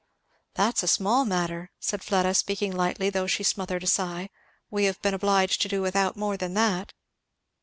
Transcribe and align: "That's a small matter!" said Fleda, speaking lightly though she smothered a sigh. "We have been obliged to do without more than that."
"That's 0.55 0.81
a 0.81 0.87
small 0.87 1.25
matter!" 1.25 1.69
said 1.79 2.03
Fleda, 2.03 2.33
speaking 2.33 2.75
lightly 2.75 3.11
though 3.11 3.27
she 3.27 3.43
smothered 3.43 3.83
a 3.83 3.85
sigh. 3.85 4.31
"We 4.71 4.85
have 4.85 4.99
been 5.03 5.13
obliged 5.13 5.61
to 5.61 5.67
do 5.67 5.83
without 5.83 6.17
more 6.17 6.37
than 6.37 6.55
that." 6.55 6.91